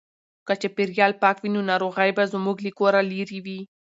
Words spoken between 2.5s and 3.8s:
له کوره لیري وي.